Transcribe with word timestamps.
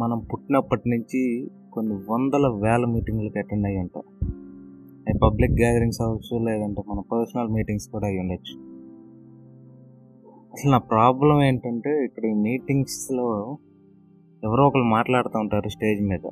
మనం 0.00 0.18
పుట్టినప్పటి 0.18 0.90
నుంచి 0.90 1.50
కొన్ని 1.72 1.94
వందల 1.94 2.48
వేల 2.48 2.84
మీటింగ్లకు 2.84 3.38
అటెండ్ 3.38 3.66
అయ్యి 3.66 3.80
ఉంటాం 3.80 4.02
అవి 5.08 5.18
పబ్లిక్ 5.18 5.52
గ్యాదరింగ్స్ 5.52 6.02
అవ్వచ్చు 6.02 6.44
లేదంటే 6.44 6.82
మన 6.88 7.02
పర్సనల్ 7.12 7.48
మీటింగ్స్ 7.48 7.88
కూడా 7.88 8.06
అయ్యి 8.06 8.20
ఉండొచ్చు. 8.20 8.60
అసలు 10.52 10.70
నా 10.70 10.78
ప్రాబ్లం 10.78 11.42
ఏంటంటే 11.42 12.04
ఇక్కడ 12.04 12.24
ఈ 12.24 12.32
మీటింగ్స్లో 12.32 13.56
ఎవరో 14.44 14.66
ఒకరు 14.66 14.82
మాట్లాడుతూ 14.82 15.38
ఉంటారు 15.38 15.68
స్టేజ్ 15.68 16.02
మీద. 16.02 16.30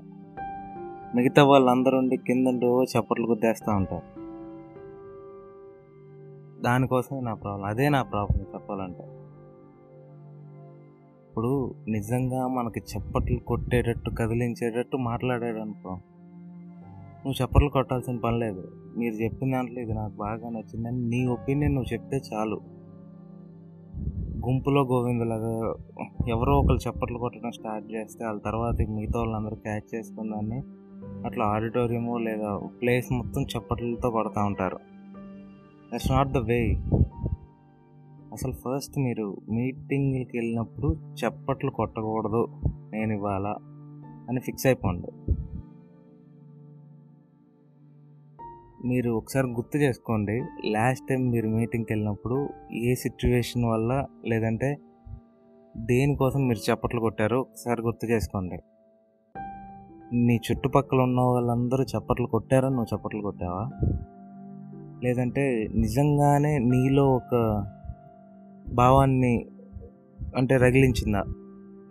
మిగతా 1.15 1.45
వాళ్ళందరూ 1.45 1.99
ఉండి 1.99 2.17
కింద 2.17 2.47
చప్పట్లు 2.83 3.27
గుద్దేస్తూ 3.27 3.73
ఉంటారు. 3.73 4.21
దానికోసమే 6.63 7.21
నా 7.21 7.35
ప్రాబ్లం 7.35 7.67
అదే 7.67 7.89
నా 7.89 8.03
ప్రాబ్లం 8.03 8.47
చెప్పాలంటే. 8.55 9.18
ఇప్పుడు 11.39 11.75
నిజంగా 11.89 12.47
మనకి 12.47 12.81
చప్పట్లు 12.81 13.39
కొట్టేటట్టు 13.39 14.11
కదిలించేటట్టు 14.11 14.97
మాట్లాడాడు 14.97 15.59
అనుకో 15.59 15.91
నువ్వు 17.25 17.45
చప్పట్లు 17.45 17.69
కొట్టాల్సిన 17.69 18.17
పని 18.17 18.39
లేదు. 18.39 18.69
మీరు 18.97 19.15
చెప్పిన 19.15 19.53
దాంట్లో 19.53 19.81
ఇది 19.81 19.95
నాకు 19.95 20.17
బాగా 20.17 20.51
నచ్చిందని 20.51 21.09
నీ 21.09 21.27
ఒపీనియన్ 21.27 21.75
నువ్వు 21.75 21.95
చెప్తే 21.95 22.21
చాలు. 22.33 22.61
గుంపులో 24.47 24.83
గోవిందులాగా 24.83 25.75
ఎవరో 26.29 26.59
ఒకరు 26.59 26.77
చప్పట్లు 26.77 27.19
కొట్టడం 27.19 27.51
స్టార్ట్ 27.51 27.93
చేస్తే 27.93 28.25
వాళ్ళ 28.25 28.41
తర్వాత 28.41 28.75
మిగతా 28.91 29.19
వాళ్ళందరూ 29.19 29.57
క్యాచ్ 29.57 29.95
చేసుకుందాన్ని 29.95 30.63
అట్లా 31.27 31.45
ఆడిటోరియము 31.45 32.19
లేదా 32.19 32.61
ప్లేస్ 32.83 33.13
మొత్తం 33.13 33.43
చప్పట్లతో 33.43 34.11
కొడతా 34.11 34.45
ఉంటారు. 34.45 34.79
దట్స్ 35.93 36.11
నాట్ 36.11 36.29
ద 36.29 36.37
వే 36.37 36.61
అసలు 38.39 38.53
ఫస్ట్ 38.53 38.99
మీరు 38.99 39.37
మీటింగ్కి 39.51 40.39
వెళ్ళినప్పుడు 40.39 40.89
చప్పట్లు 40.93 41.71
కొట్టకూడదు 41.71 42.49
నేను 42.93 43.13
ఇవ్వాలా 43.13 43.57
అని 44.29 44.41
ఫిక్స్ 44.41 44.67
అయిపోండి. 44.67 45.09
మీరు 48.89 49.11
ఒకసారి 49.11 49.47
గుర్తు 49.47 49.79
చేసుకోండి 49.79 50.43
లాస్ట్ 50.65 51.09
టైం 51.09 51.31
మీరు 51.31 51.49
మీటింగ్కి 51.49 51.93
వెళ్ళినప్పుడు 51.93 52.49
ఏ 52.73 52.95
సిచ్యువేషన్ 52.95 53.65
వల్ల 53.65 54.05
లేదంటే 54.27 54.79
దేనికోసం 55.77 56.49
మీరు 56.49 56.73
చప్పట్లు 56.73 57.01
కొట్టారో 57.01 57.41
ఒకసారి 57.41 57.83
గుర్తు 57.83 58.07
చేసుకోండి. 58.07 58.59
నీ 60.17 60.41
చుట్టుపక్కల 60.51 61.01
ఉన్న 61.01 61.21
వాళ్ళందరూ 61.21 61.85
చప్పట్లు 61.85 62.27
కొట్టారా 62.27 62.69
నువ్వు 62.69 62.97
చప్పట్లు 62.97 63.23
కొట్టావా? 63.23 63.71
లేదంటే 65.03 65.69
నిజంగానే 65.75 66.59
నీలో 66.59 67.15
ఒక 67.15 67.35
భావాన్ని 68.75 69.47
అంటే 70.37 70.57
రగిలించిందా? 70.57 71.25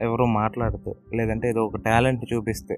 ఎవరో 0.02 0.25
మాట్లాడితే 0.25 0.95
లేదంటే 1.14 1.50
ఏదో 1.50 1.66
ఒక 1.66 1.78
టాలెంట్ 1.78 2.34
చూపిస్తే. 2.34 2.78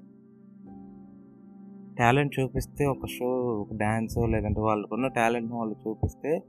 టాలెంట్ 1.99 2.39
చూపిస్తే 2.39 2.85
ఒక 2.85 3.05
షో 3.05 3.25
ఒక 3.61 3.73
డ్యాన్స్ 3.73 4.17
లేదంటే 4.17 4.61
వాళ్ళకున్న 4.61 5.07
టాలెంట్ని 5.07 5.57
వాళ్ళు 5.57 5.75
చూపిస్తే 5.87 6.41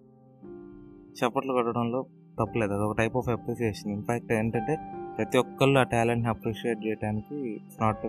చప్పట్లు 1.11 1.53
కొట్టడంలో 1.53 2.07
తప్పలేదు. 2.41 2.73
అది 2.73 2.83
ఒక 2.83 2.97
టైప్ 2.99 3.17
ఆఫ్ 3.17 3.29
అప్రిసియేషన్ 3.29 3.93
ఇన్ఫ్యాక్ట్ 3.93 4.33
ఏంటంటే 4.33 4.79
ప్రతి 5.19 5.39
ఒక్కళ్ళు 5.39 5.79
ఆ 5.79 5.83
టాలెంట్ని 5.83 6.29
అప్రిషియేట్ 6.29 6.87
చేయడానికి 6.87 7.35
ఇట్స్ 7.35 7.83
నాట్ 7.83 8.07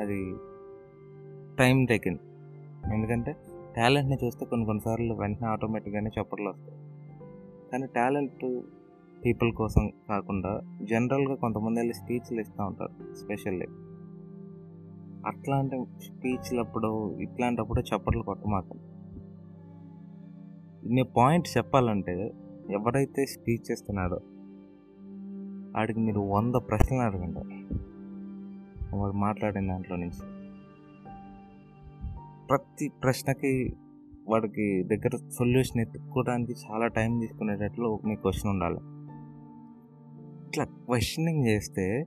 అది 0.00 0.34
టైం 1.58 1.86
టేకింగ్ 1.86 2.18
ఎందుకంటే 2.92 3.36
టాలెంట్ని 3.76 4.18
చూస్తే 4.24 4.46
కొన్ని 4.46 4.66
కొన్నిసార్లు 4.66 5.14
వెంటనే 5.14 5.48
ఆటోమేటిక్గానే 5.48 6.10
చప్పట్లు 6.20 6.48
వస్తాయి. 6.48 6.77
కానీ 7.72 7.86
టాలెంట్ 7.86 8.62
పీపుల్ 9.24 9.52
కోసం 9.52 9.92
కాకుండా 10.08 10.60
జనరల్గా 10.82 11.34
కొంతమంది 11.34 11.80
వెళ్ళి 11.80 11.94
స్పీచ్లు 11.94 12.40
ఇస్తూ 12.40 12.64
ఉంటారు 12.64 13.14
స్పెషల్లీ. 13.14 13.66
అట్లాంటి 15.26 15.86
స్పీచ్లప్పుడు 16.04 17.18
ఇట్లాంటప్పుడు 17.18 17.80
చప్పట్లు 17.80 18.22
కొట్టమాక. 18.22 18.64
నీ 20.84 21.02
పాయింట్ 21.02 21.48
చెప్పాలంటే 21.56 22.32
ఎవరైతే 22.70 23.26
స్పీచ్ 23.26 23.72
ఇస్తున్నాడో 23.72 24.20
వాడికి 25.76 26.00
మీరు 26.00 26.20
వంద 26.20 26.54
ప్రశ్నలు 26.54 27.00
అడగండి. 27.00 27.38
వాడు 28.96 29.12
మాట్లాడిన 29.12 29.68
దాంట్లో 29.68 29.96
నుంచి. 29.96 30.38
ప్రతి 32.46 32.88
ప్రశ్నకి 32.88 33.76
వాడికి 34.28 34.82
దగ్గర 34.82 35.16
సొల్యూషన్ 35.16 35.80
ఎత్తుక్కోవడానికి 35.80 36.52
చాలా 36.52 36.86
టైం 36.86 37.18
తీసుకునేటట్లు 37.18 37.98
మీ 38.04 38.16
క్వశ్చన్ 38.16 38.50
ఉండాలి. 38.50 38.78
ఇట్లా 40.48 40.64
క్వశ్చనింగ్ 40.64 41.46
చేస్తే 41.46 42.06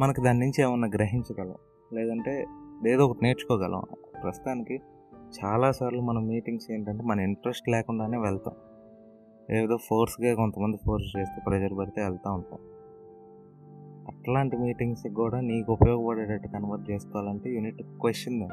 మనకు 0.00 0.20
దాని 0.20 0.38
నుంచి 0.38 0.62
ఏమన్నా 0.62 0.88
గ్రహించగలం. 0.88 1.54
లేదంటే 1.92 2.46
ఏదో 2.88 3.06
ఒకటి 3.06 3.24
నేర్చుకోగలం. 3.24 3.82
ప్రస్తుతానికి 4.22 4.80
చాలాసార్లు 5.44 6.00
మన 6.00 6.18
మీటింగ్స్ 6.18 6.70
ఏంటంటే 6.70 7.02
మన 7.02 7.20
ఇంట్రెస్ట్ 7.20 7.68
లేకుండానే 7.68 8.18
వెళ్తాం. 8.18 8.54
ఏదో 9.56 9.76
ఫోర్స్గా 9.76 10.34
కొంతమంది 10.34 10.76
ఫోర్స్ 10.86 11.18
చేస్తే 11.18 11.42
ప్రెషర్ 11.46 11.78
పెడితే 11.78 12.02
వెళ్తూ 12.02 12.32
ఉంటాం. 12.32 12.58
అట్లాంటి 14.08 14.56
మీటింగ్స్కి 14.56 15.14
కూడా 15.14 15.40
నీకు 15.40 15.72
ఉపయోగపడేటట్టు 15.72 16.48
కన్వర్ట్ 16.48 16.90
చేసుకోవాలంటే 16.90 17.54
యూనిట్ 17.54 17.82
క్వశ్చన్. 17.82 18.48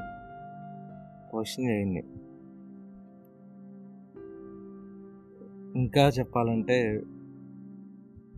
క్వశ్చన్ 1.32 1.70
చేయండి. 1.70 2.04
ఇంకా 5.76 6.08
చెప్పాలంటే 6.08 7.02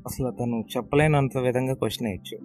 అసలు 0.06 0.28
అతను 0.28 0.64
చెప్పలేనంత 0.78 1.38
విధంగా 1.38 1.74
క్వశ్చన్ 1.74 2.08
వేయచ్చు. 2.08 2.38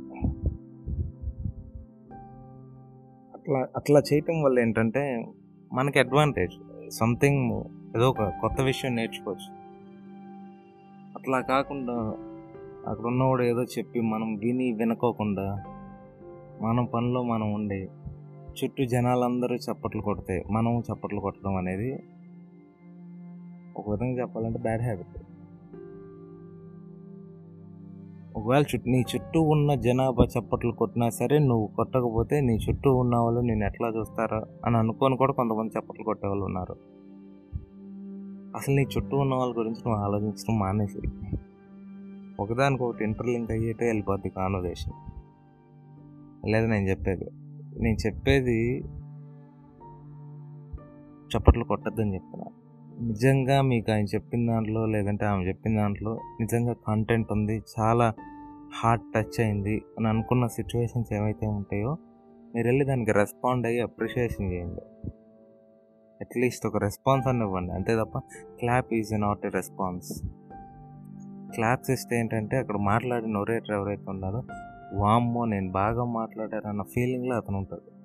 అట్లా 3.35 3.69
అట్లా 3.77 4.03
చేయటం 4.13 4.43
వల్ల 4.43 4.59
ఏంటంటే 4.59 5.27
మనకి 5.73 5.99
అడ్వాంటేజ్ 5.99 6.53
సంథింగ్ 6.91 7.65
ఏదో 7.97 8.11
ఒక 8.11 8.23
కొత్త 8.23 8.61
విషయం 8.61 8.97
నేర్చుకోవచ్చు. 8.97 9.57
అట్లా 11.19 11.41
కాకుండా 11.41 11.93
అక్కడ 12.87 13.07
ఉన్నవాడు 13.07 13.43
ఏదో 13.43 13.65
చెప్పి 13.65 14.01
మనం 14.01 14.35
విని 14.35 14.73
వినుకోకుండా 14.73 15.65
మన 16.63 16.85
పనిలో 16.85 17.23
మనం 17.23 17.53
ఉండి 17.53 17.89
చుట్టూ 18.47 18.85
జనాలందరూ 18.85 19.57
చప్పట్లు 19.57 20.03
కొడితే 20.03 20.45
మనం 20.51 20.81
చప్పట్లు 20.81 21.21
కొట్టడం 21.21 21.57
అనేది 21.57 21.99
ఒక 23.77 23.91
విధంగా 23.91 24.21
చెప్పాలంటే 24.21 24.59
బ్యాడ్ 24.59 24.83
హ్యాబిట్ 24.83 25.19
ఒకవేళ 28.37 28.63
చుట్టూ 28.63 28.91
నీ 28.91 29.05
చుట్టూ 29.15 29.41
ఉన్న 29.41 29.75
జనాభా 29.75 30.25
చప్పట్లు 30.25 30.73
కొట్టినా 30.73 31.09
సరే 31.09 31.39
నువ్వు 31.39 31.67
కొట్టకపోతే 31.67 32.41
నీ 32.41 32.59
చుట్టూ 32.71 32.95
ఉన్న 32.95 33.17
వాళ్ళు 33.17 33.41
నేను 33.41 33.65
ఎట్లా 33.65 33.89
చూస్తారా 33.89 34.45
అని 34.67 34.77
అనుకొని 34.77 35.17
కూడా 35.17 35.33
కొంతమంది 35.33 35.79
చప్పట్లు 35.79 36.05
కొట్టేవాళ్ళు 36.05 36.45
ఉన్నారు. 36.45 36.77
అసలు 38.57 38.75
నీ 38.75 38.83
చుట్టూ 38.83 39.17
ఉన్న 39.17 39.35
వాళ్ళ 39.35 39.59
గురించి 39.59 39.83
నువ్వు 39.87 40.05
ఆలోచించడం 40.05 40.59
మానేసి 40.59 40.99
ఒకదానికొకటి 42.41 43.05
ఇంటర్లింక్ 43.05 43.51
అయ్యేటే 43.51 43.87
వెళ్ళిపోద్ది 43.87 44.29
కాన్వర్జేషన్ 44.29 44.93
లేదా 46.49 46.67
నేను 46.67 46.87
చెప్పేది 46.87 47.25
నేను 47.81 47.97
చెప్పేది 48.07 48.81
చప్పట్లు 51.31 51.65
కొట్టద్దని 51.65 52.15
చెప్తున్నాను 52.15 52.66
నిజంగా 53.01 53.63
మీకు 53.63 53.93
ఆయన 53.93 54.05
చెప్పిన 54.05 54.47
దాంట్లో 54.47 54.87
లేదంటే 54.87 55.25
ఆమె 55.25 55.49
చెప్పిన 55.49 55.77
దాంట్లో 55.77 56.21
నిజంగా 56.41 56.73
కంటెంట్ 56.73 57.33
ఉంది. 57.33 57.63
చాలా 57.81 58.13
హార్ట్ 58.75 59.05
టచ్ 59.15 59.41
అయింది 59.41 59.83
అని 59.99 60.09
అనుకున్న 60.09 60.47
సిచ్యువేషన్స్ 60.47 61.13
ఏవైతే 61.13 61.47
ఉంటాయో 61.47 61.97
మీరు 62.55 62.67
వెళ్ళి 62.67 62.85
దానికి 62.85 63.13
రెస్పాండ్ 63.13 63.67
అయ్యి 63.67 63.81
అప్రిషియేషన్ 63.81 64.53
చేయండి. 64.53 65.09
అట్లీస్ట్ 66.21 66.67
ఒక 66.67 66.77
రెస్పాన్స్ 66.77 67.29
అని 67.29 67.41
ఇవ్వండి. 67.41 67.73
అంతే 67.73 67.97
తప్ప 67.97 68.19
clap 68.61 68.95
is 68.95 69.21
not 69.21 69.47
a 69.47 69.49
response 69.49 70.23
claps 71.55 71.91
ఇస్తే 71.91 72.19
ఏంటంటే 72.19 72.57
అక్కడ 72.57 72.77
మాట్లాడిన 72.77 73.37
ఒరేటర్ 73.37 73.71
ఎవరైతే 73.71 74.05
ఉన్నారో 74.09 74.43
వామ్మో 74.93 75.45
నేను 75.45 75.71
బాగా 75.71 76.05
మాట్లాడారన్న 76.05 76.83
ఫీలింగ్లో 76.83 77.37
అతను 77.37 77.59
ఉంటాడు. 77.59 77.97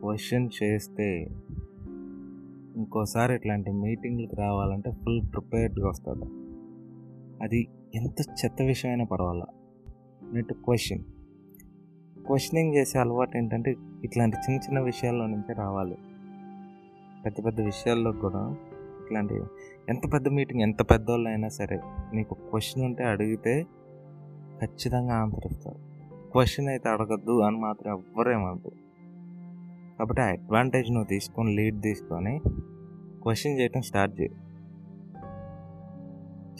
క్వశ్చన్ 0.00 0.48
చేస్తే 0.62 1.28
ఇంకోసారి 2.78 3.34
ఇట్లాంటి 3.34 3.72
మీటింగ్లకు 3.72 4.36
రావాలంటే 4.36 4.90
ఫుల్ 4.90 5.22
ప్రిపేర్డ్గా 5.22 5.88
వస్తాడు. 5.88 6.24
అది 7.42 7.68
ఎంత 7.94 8.20
చెత్త 8.20 8.62
విషయమైనా 8.62 9.04
పర్వాలా? 9.04 9.46
Net 10.32 10.52
question. 10.52 11.02
క్వశ్చనింగ్ 12.26 12.74
చేసే 12.74 12.98
అలవాటు 12.98 13.36
ఏంటంటే 13.36 13.74
ఇట్లాంటి 14.04 14.36
చిన్న 14.36 14.60
చిన్న 14.60 14.80
విషయాల్లో 14.80 15.26
నుంచే 15.26 15.54
రావాలి. 15.54 15.98
పెద్ద 17.24 17.46
పెద్ద 17.46 17.60
విషయాల్లో 17.60 18.12
కూడా 18.12 18.56
ఇట్లాంటి 19.00 19.34
ఎంత 19.88 20.12
పెద్ద 20.12 20.28
మీటింగ్ 20.28 20.60
ఎంత 20.60 20.82
పెద్దోళ్ళు 20.82 21.28
అయినా 21.28 21.48
సరే 21.48 21.80
నీకు 22.14 22.34
క్వశ్చన్ 22.34 22.84
ఉంటే 22.84 23.04
అడిగితే 23.04 23.66
ఖచ్చితంగా 24.62 25.14
ఆన్సర్ 25.14 25.52
ఇస్తారు. 25.52 25.78
క్వశ్చన్ 26.30 26.68
అయితే 26.68 26.88
అడగద్దు 26.88 27.40
అని 27.40 27.56
మాత్రం 27.56 27.92
ఎవ్వరేమద్దు 27.92 28.70
కాబట్టి 29.98 30.22
ఆ 30.22 30.24
అడ్వాంటేజ్ 30.24 30.90
నువ్వు 30.90 31.08
తీసుకొని 31.08 31.56
లీడ్ 31.56 31.82
తీసుకొని 31.82 32.40
క్వశ్చన్ 33.22 33.58
చేయటం 33.58 33.82
స్టార్ట్ 33.82 34.20
చేయి. 34.20 34.30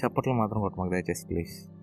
చప్పట్లు 0.01 0.33
మాత్రం 0.33 0.61
కొట్టమాకు 0.61 0.91
దయచేసి 0.91 1.27
ప్లీజ్. 1.27 1.78